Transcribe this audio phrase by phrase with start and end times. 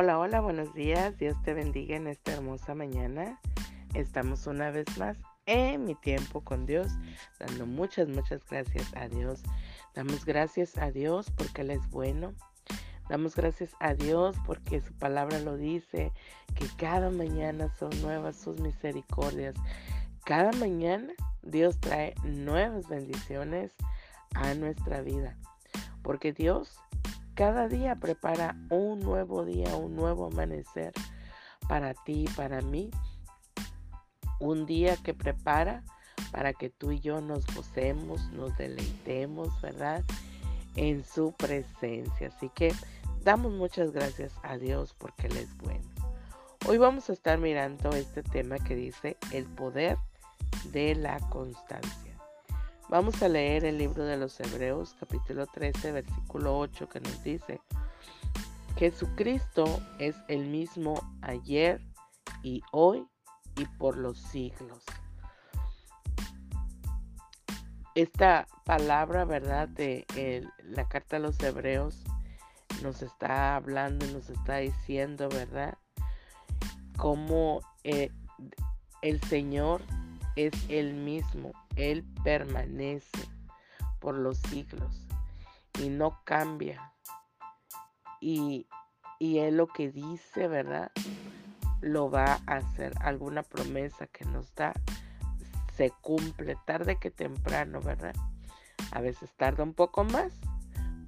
[0.00, 1.18] Hola, hola, buenos días.
[1.18, 3.40] Dios te bendiga en esta hermosa mañana.
[3.94, 6.92] Estamos una vez más en mi tiempo con Dios,
[7.40, 9.42] dando muchas, muchas gracias a Dios.
[9.96, 12.32] Damos gracias a Dios porque Él es bueno.
[13.08, 16.12] Damos gracias a Dios porque su palabra lo dice,
[16.54, 19.56] que cada mañana son nuevas sus misericordias.
[20.24, 21.12] Cada mañana
[21.42, 23.72] Dios trae nuevas bendiciones
[24.36, 25.36] a nuestra vida.
[26.04, 26.78] Porque Dios
[27.38, 30.92] cada día prepara un nuevo día, un nuevo amanecer
[31.68, 32.90] para ti y para mí.
[34.40, 35.84] Un día que prepara
[36.32, 40.02] para que tú y yo nos gocemos, nos deleitemos, ¿verdad?
[40.74, 42.26] En su presencia.
[42.26, 42.74] Así que
[43.22, 45.88] damos muchas gracias a Dios porque Él es bueno.
[46.66, 49.96] Hoy vamos a estar mirando este tema que dice el poder
[50.72, 52.07] de la constancia.
[52.90, 57.60] Vamos a leer el libro de los Hebreos capítulo 13 versículo 8 que nos dice,
[58.78, 59.66] Jesucristo
[59.98, 61.82] es el mismo ayer
[62.42, 63.06] y hoy
[63.56, 64.82] y por los siglos.
[67.94, 69.68] Esta palabra, ¿verdad?
[69.68, 70.06] De
[70.62, 72.02] la carta a los Hebreos
[72.82, 75.76] nos está hablando y nos está diciendo, ¿verdad?
[76.96, 78.10] Cómo eh,
[79.02, 79.82] el Señor
[80.36, 83.28] es el mismo él permanece
[84.00, 85.06] por los siglos
[85.80, 86.92] y no cambia.
[88.20, 88.66] Y,
[89.20, 90.90] Él lo que dice, ¿verdad?
[91.80, 92.92] Lo va a hacer.
[93.00, 94.72] Alguna promesa que nos da
[95.76, 98.14] se cumple tarde que temprano, ¿verdad?
[98.90, 100.32] A veces tarda un poco más,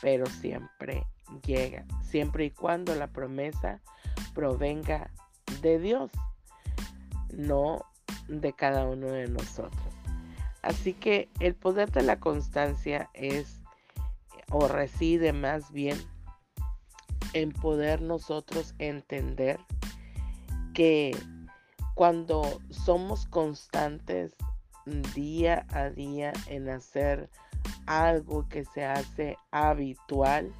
[0.00, 1.06] pero siempre
[1.44, 3.82] llega, siempre y cuando la promesa
[4.34, 5.10] provenga
[5.60, 6.10] de Dios,
[7.30, 7.84] no
[8.28, 9.93] de cada uno de nosotros.
[10.64, 13.60] Así que el poder de la constancia es
[14.50, 15.98] o reside más bien
[17.34, 19.60] en poder nosotros entender
[20.72, 21.14] que
[21.94, 24.34] cuando somos constantes
[25.14, 27.28] día a día en hacer
[27.84, 30.50] algo que se hace habitual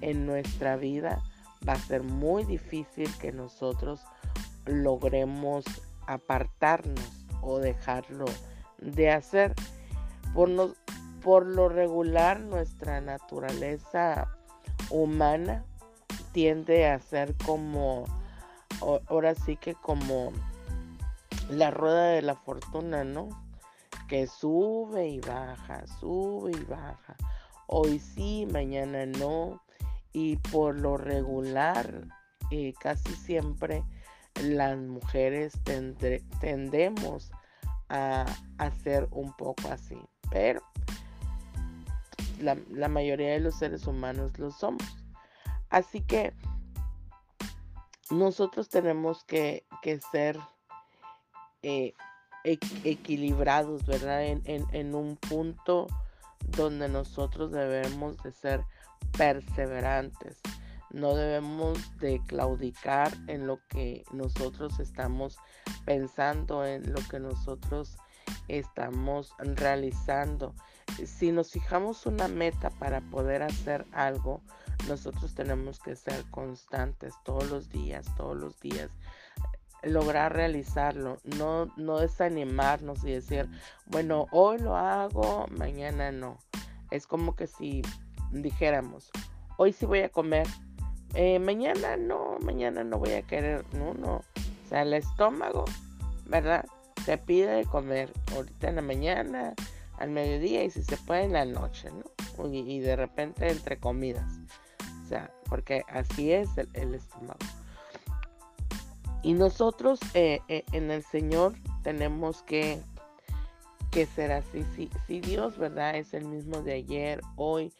[0.00, 1.22] en nuestra vida,
[1.68, 4.00] va a ser muy difícil que nosotros
[4.64, 5.66] logremos
[6.06, 8.24] apartarnos o dejarlo
[8.82, 9.54] de hacer.
[10.34, 10.74] Por,
[11.22, 14.28] por lo regular, nuestra naturaleza
[14.90, 15.64] humana
[16.32, 18.04] tiende a ser como,
[19.06, 20.32] ahora sí que como
[21.50, 23.28] la rueda de la fortuna, ¿no?
[24.08, 27.16] Que sube y baja, sube y baja.
[27.66, 29.62] Hoy sí, mañana no.
[30.12, 32.06] Y por lo regular,
[32.50, 33.82] eh, casi siempre
[34.42, 35.54] las mujeres
[36.40, 37.30] tendemos
[37.92, 38.24] a
[38.56, 39.98] hacer un poco así.
[40.30, 40.62] Pero
[42.40, 44.82] la, mayoría de los seres humanos lo somos.
[45.68, 46.32] Así que
[48.10, 49.64] nosotros tenemos que,
[50.10, 50.38] ser
[51.62, 51.92] eh,
[52.44, 54.24] equilibrados, ¿verdad?
[54.24, 55.86] En, en, un punto
[56.48, 58.64] donde nosotros debemos de ser
[59.16, 60.40] perseverantes.
[60.92, 65.38] No debemos de claudicar en lo que nosotros estamos
[65.84, 67.96] pensando, en lo que nosotros
[68.48, 70.54] estamos realizando.
[71.04, 74.42] Si nos fijamos una meta para poder hacer algo,
[74.88, 78.90] nosotros tenemos que ser constantes todos los días, todos los días
[79.82, 83.48] lograr realizarlo, no, no desanimarnos y decir,
[83.86, 86.38] bueno, hoy lo hago, mañana no.
[86.90, 87.82] Es como que si
[88.30, 89.10] dijéramos,
[89.56, 90.46] hoy sí voy a comer,
[91.14, 94.16] eh, mañana no, mañana no voy a querer, no, no.
[94.16, 95.64] O sea, el estómago,
[96.26, 96.64] ¿verdad?
[97.04, 99.54] Se pide de comer ahorita en la mañana,
[99.98, 102.48] al mediodía y si se puede en la noche, ¿no?
[102.48, 104.32] Y, de repente entre comidas.
[105.04, 107.38] O sea, porque así es el, estómago.
[109.22, 112.80] Y nosotros eh, eh, en el Señor tenemos que,
[113.90, 114.64] que ser así.
[114.74, 115.96] Si, si Dios, ¿verdad?
[115.96, 117.72] Es el mismo de ayer, hoy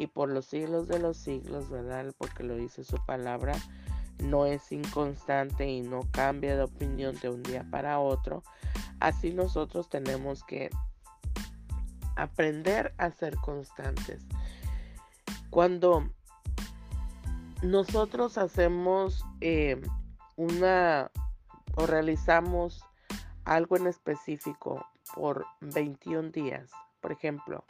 [0.00, 2.14] y por los siglos de los siglos, ¿verdad?
[2.16, 3.52] Porque lo dice su palabra,
[4.24, 8.42] no es inconstante y no cambia de opinión de un día para otro.
[8.98, 10.70] Así nosotros tenemos que
[12.16, 14.24] aprender a ser constantes.
[15.50, 16.08] Cuando
[17.60, 19.82] nosotros hacemos eh,
[20.36, 21.10] una
[21.74, 22.86] o realizamos
[23.44, 26.70] algo en específico por 21 días,
[27.02, 27.64] por ejemplo,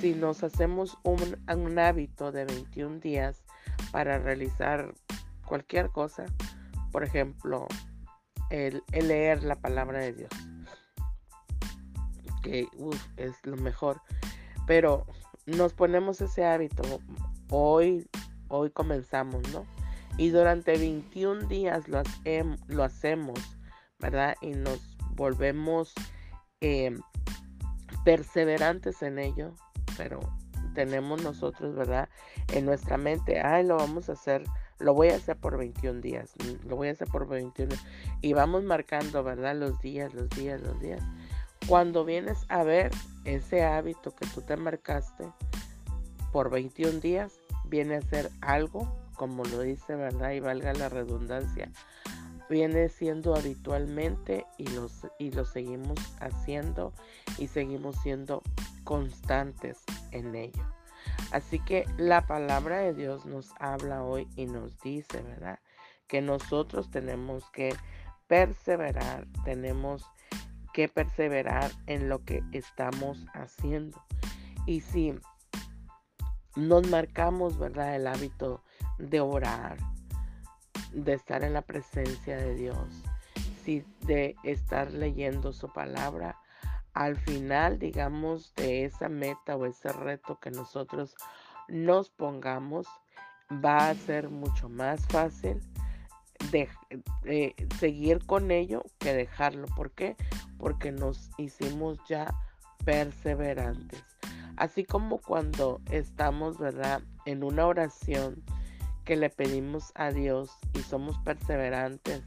[0.00, 3.42] si nos hacemos un, hábito de 21 días
[3.92, 4.94] para realizar
[5.44, 6.26] cualquier cosa,
[6.92, 7.66] por ejemplo,
[8.50, 10.30] el, leer la palabra de Dios,
[12.42, 12.68] que
[13.16, 14.00] es lo mejor,
[14.66, 15.06] pero
[15.46, 16.82] nos ponemos ese hábito,
[17.50, 18.08] hoy,
[18.48, 19.64] hoy comenzamos, ¿no?
[20.18, 22.02] Y durante 21 días lo,
[22.68, 23.38] lo hacemos,
[23.98, 24.34] ¿verdad?
[24.40, 25.92] Y nos volvemos
[26.60, 27.00] em,
[28.04, 29.54] perseverantes en ello,
[29.96, 30.20] pero
[30.74, 32.08] tenemos nosotros, ¿verdad?
[32.52, 34.44] En nuestra mente, ay, lo vamos a hacer,
[34.78, 36.34] lo voy a hacer por 21 días,
[36.64, 37.74] lo voy a hacer por 21
[38.20, 39.56] y vamos marcando, ¿verdad?
[39.56, 41.02] Los días, los días, los días.
[41.66, 42.92] Cuando vienes a ver
[43.24, 45.32] ese hábito que tú te marcaste
[46.30, 50.32] por 21 días, viene a ser algo, como lo dice, ¿verdad?
[50.32, 51.70] Y valga la redundancia,
[52.50, 56.92] viene siendo habitualmente y, los, y lo seguimos haciendo
[57.38, 58.42] y seguimos siendo
[58.86, 60.64] constantes en ello.
[61.32, 65.58] Así que la palabra de Dios nos habla hoy y nos dice, ¿verdad?
[66.06, 67.74] Que nosotros tenemos que
[68.28, 70.04] perseverar, tenemos
[70.72, 74.00] que perseverar en lo que estamos haciendo.
[74.66, 75.18] Y si
[76.54, 77.96] nos marcamos, ¿verdad?
[77.96, 78.62] El hábito
[78.98, 79.78] de orar,
[80.92, 83.02] de estar en la presencia de Dios,
[83.64, 86.35] si de estar leyendo su palabra,
[86.96, 91.14] al final, digamos, de esa meta o ese reto que nosotros
[91.68, 92.86] nos pongamos,
[93.52, 95.60] va a ser mucho más fácil
[96.50, 96.70] de,
[97.26, 99.66] eh, seguir con ello que dejarlo.
[99.76, 100.16] ¿Por qué?
[100.56, 102.34] Porque nos hicimos ya
[102.86, 104.02] perseverantes.
[104.56, 107.02] Así como cuando estamos, ¿verdad?
[107.26, 108.42] En una oración
[109.04, 112.22] que le pedimos a Dios y somos perseverantes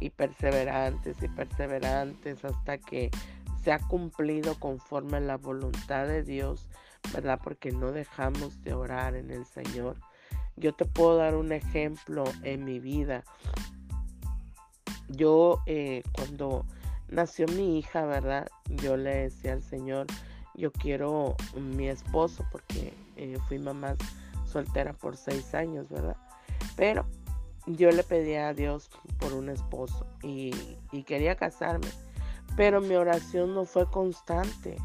[0.00, 3.10] y perseverantes y perseverantes hasta que
[3.62, 6.68] se ha cumplido conforme a la voluntad de Dios,
[7.12, 7.40] ¿verdad?
[7.42, 9.96] Porque no dejamos de orar en el Señor.
[10.56, 13.24] Yo te puedo dar un ejemplo en mi vida.
[15.08, 16.64] Yo eh, cuando
[17.08, 18.48] nació mi hija, ¿verdad?
[18.68, 20.06] Yo le decía al Señor,
[20.54, 23.96] yo quiero mi esposo porque eh, fui mamá
[24.44, 26.16] soltera por seis años, ¿verdad?
[26.76, 27.06] Pero
[27.66, 30.50] yo le pedí a Dios por un esposo y,
[31.06, 31.88] quería casarme,
[32.56, 34.76] pero mi oración no fue constante.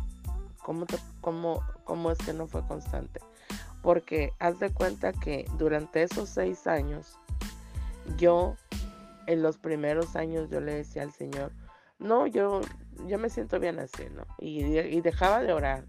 [0.63, 0.85] ¿Cómo,
[1.21, 3.19] cómo, ¿Cómo es que no fue constante?
[3.81, 7.17] Porque haz de cuenta que durante esos seis años,
[8.17, 8.55] yo,
[9.27, 11.51] en los primeros años, yo le decía al Señor,
[11.99, 12.61] no, yo,
[13.07, 14.25] yo me siento bien así, ¿no?
[14.39, 15.85] Y, y dejaba de orar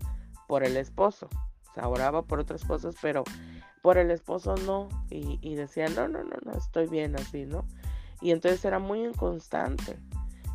[0.47, 1.29] por el esposo.
[1.71, 3.25] O sea, oraba por otras cosas, pero
[3.83, 4.89] por el esposo no.
[5.11, 7.65] Y, y decía, no, no, no, no, estoy bien así, ¿no?
[8.21, 9.97] Y entonces era muy inconstante.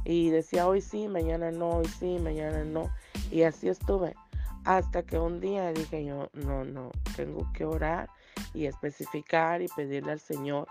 [0.05, 2.89] Y decía, hoy sí, mañana no, hoy sí, mañana no.
[3.31, 4.15] Y así estuve.
[4.65, 8.09] Hasta que un día dije yo, no, no, tengo que orar
[8.53, 10.67] y especificar y pedirle al Señor.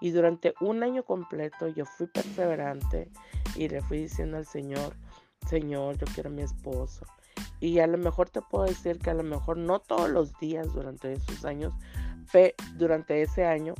[0.00, 3.10] Y durante un año completo yo fui perseverante
[3.56, 4.96] y le fui diciendo al Señor,
[5.46, 7.04] Señor, yo quiero a mi esposo.
[7.60, 10.72] Y a lo mejor te puedo decir que a lo mejor no todos los días
[10.72, 11.74] durante esos años,
[12.76, 13.74] durante ese año,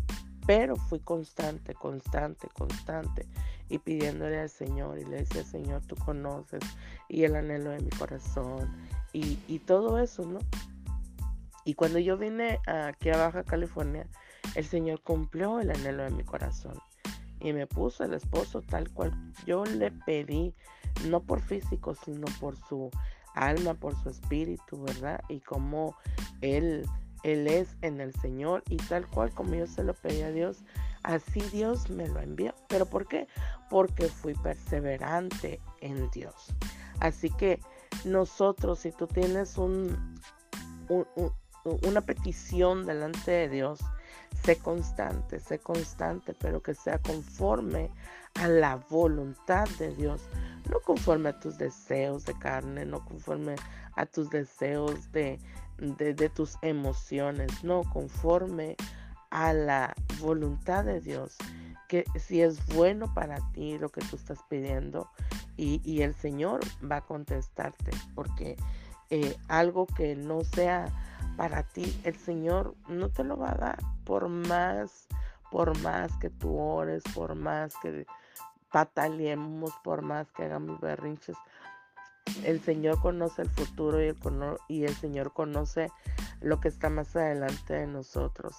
[0.46, 3.26] pero fui constante, constante, constante
[3.70, 6.60] y pidiéndole al Señor y le decía, Señor, tú conoces
[7.08, 8.70] y el anhelo de mi corazón
[9.12, 10.40] y, y todo eso, ¿no?
[11.64, 14.06] Y cuando yo vine aquí a Baja California,
[14.54, 16.74] el Señor cumplió el anhelo de mi corazón
[17.40, 19.12] y me puso el esposo tal cual
[19.46, 20.54] yo le pedí,
[21.08, 22.90] no por físico, sino por su
[23.34, 25.20] alma, por su espíritu, ¿verdad?
[25.28, 25.94] Y como
[26.40, 26.86] Él,
[27.22, 30.64] Él es en el Señor y tal cual como yo se lo pedí a Dios,
[31.02, 32.54] así Dios me lo envió.
[32.68, 33.28] ¿Pero por qué?
[33.68, 36.54] Porque fui perseverante en Dios.
[37.00, 37.60] Así que
[38.04, 40.18] nosotros, si tú tienes un,
[41.82, 43.80] una petición delante de Dios,
[44.44, 47.90] sé constante, sé constante, pero que sea conforme
[48.34, 50.22] a la voluntad de Dios,
[50.70, 53.56] no conforme a tus deseos de carne, no conforme
[53.94, 55.40] a tus deseos de,
[55.78, 58.99] de, tus emociones, no conforme a
[59.30, 61.36] la voluntad de Dios,
[61.88, 65.08] que si es bueno para ti lo que tú estás pidiendo
[65.56, 66.60] y, y el Señor
[66.90, 68.56] va a contestarte, porque
[69.10, 70.86] eh, algo que no sea
[71.36, 75.08] para ti, el Señor no te lo va a dar por más,
[75.50, 78.06] por más que tú ores, por más que
[78.70, 81.36] pataleemos, por más que hagamos berrinches.
[82.44, 84.16] El Señor conoce el futuro y el,
[84.68, 85.90] y el Señor conoce
[86.40, 88.56] lo que está más adelante de nosotros.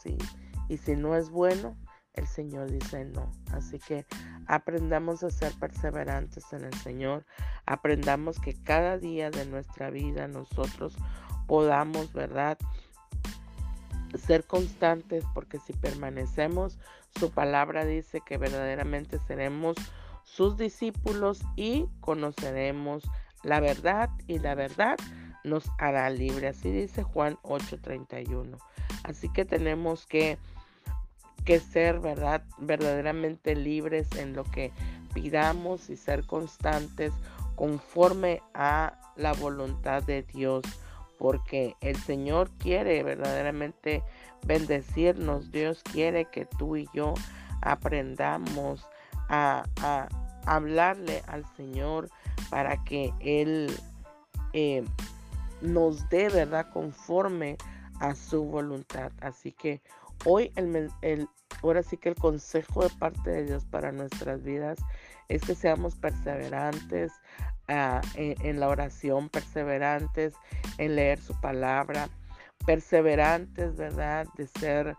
[0.71, 1.75] Y si no es bueno,
[2.13, 3.29] el Señor dice no.
[3.51, 4.05] Así que
[4.47, 7.25] aprendamos a ser perseverantes en el Señor.
[7.65, 10.95] Aprendamos que cada día de nuestra vida nosotros
[11.45, 12.57] podamos, ¿verdad?
[14.17, 16.79] Ser constantes porque si permanecemos,
[17.19, 19.75] su palabra dice que verdaderamente seremos
[20.23, 23.03] sus discípulos y conoceremos
[23.43, 24.95] la verdad y la verdad
[25.43, 26.47] nos hará libre.
[26.47, 28.57] Así dice Juan 8:31.
[29.03, 30.37] Así que tenemos que
[31.45, 32.43] que ser, ¿verdad?
[32.57, 34.71] Verdaderamente libres en lo que
[35.13, 37.13] pidamos y ser constantes
[37.55, 40.63] conforme a la voluntad de Dios,
[41.17, 44.03] porque el Señor quiere verdaderamente
[44.45, 47.13] bendecirnos, Dios quiere que tú y yo
[47.61, 48.87] aprendamos
[49.29, 49.63] a,
[50.45, 52.09] hablarle al Señor
[52.49, 53.71] para que Él
[54.53, 54.83] eh,
[55.61, 56.71] nos dé, ¿verdad?
[56.73, 57.57] Conforme
[57.99, 59.11] a su voluntad.
[59.21, 59.81] Así que
[60.25, 61.27] hoy el,
[61.61, 64.79] ahora sí que el consejo de parte de Dios para nuestras vidas
[65.29, 67.13] es que seamos perseverantes
[67.67, 70.33] ah, en, la oración, perseverantes
[70.77, 72.09] en leer su palabra,
[72.65, 74.27] perseverantes, ¿verdad?
[74.35, 74.95] De ser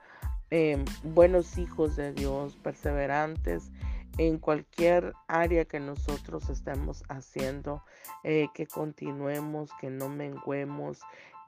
[0.51, 3.71] em, buenos hijos de Dios, perseverantes
[4.19, 7.83] en cualquier área que nosotros estemos haciendo,
[8.25, 11.01] eh, que continuemos, que no menguemos,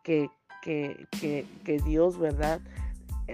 [0.02, 0.30] que,
[0.62, 2.60] que, que, que Dios, ¿verdad?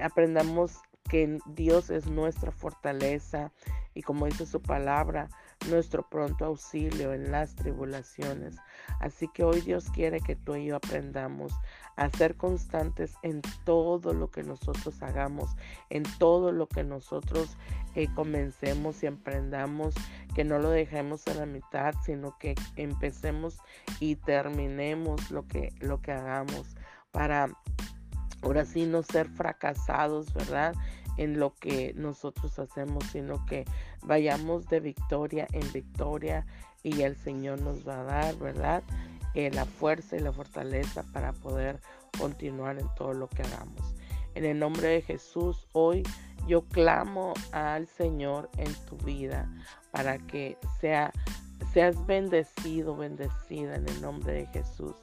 [0.02, 0.78] Aprendamos
[1.08, 3.50] que Dios es nuestra fortaleza
[3.94, 5.28] y como dice su palabra,
[5.68, 8.56] nuestro pronto auxilio en las tribulaciones.
[9.00, 11.52] Así que hoy Dios quiere que tú y yo aprendamos
[11.96, 15.50] a ser constantes en todo lo que nosotros hagamos,
[15.90, 17.56] en todo lo que nosotros
[17.96, 19.94] eh, comencemos y emprendamos,
[20.34, 23.58] que no lo dejemos a la mitad, sino que empecemos
[23.98, 26.76] y terminemos lo que, lo que hagamos
[27.10, 27.48] para
[28.42, 30.74] ahora sí no ser fracasados, ¿verdad?
[31.16, 33.66] en lo que nosotros hacemos, sino que
[34.02, 36.46] vayamos de victoria en victoria
[36.82, 38.82] y el Señor nos va a dar, ¿verdad?
[39.34, 41.78] Eh, la fuerza y la fortaleza para poder
[42.18, 43.94] continuar en todo lo que hagamos.
[44.34, 46.02] En el nombre de Jesús, hoy
[46.48, 49.46] yo clamo al Señor en tu vida
[49.90, 51.12] para que sea,
[51.72, 54.94] seas bendecido, bendecida en el nombre de Jesús.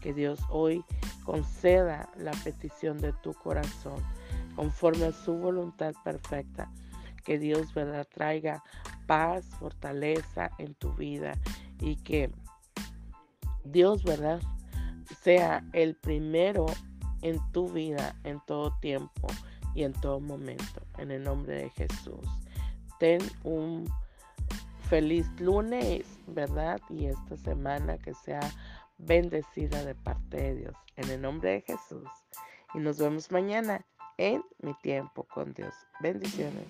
[0.00, 0.84] Que Dios hoy
[1.24, 4.02] conceda la petición de tu corazón
[4.54, 6.70] conforme a su voluntad perfecta.
[7.24, 8.06] Que Dios ¿verdad?
[8.12, 8.62] traiga
[9.06, 11.32] paz, fortaleza en tu vida
[11.80, 12.30] y que
[13.64, 14.40] Dios verdad
[15.22, 16.66] sea el primero
[17.22, 19.26] en tu vida en todo tiempo
[19.74, 20.82] y en todo momento.
[20.98, 22.28] En el nombre de Jesús.
[23.00, 23.90] Ten un
[24.88, 26.80] feliz lunes, ¿verdad?
[26.90, 28.40] Y esta semana que sea
[28.98, 30.83] bendecida de parte de Dios.
[30.96, 32.08] En el nombre de Jesús.
[32.74, 33.84] Y nos vemos mañana
[34.16, 35.74] en mi tiempo con Dios.
[36.00, 36.66] Bendiciones.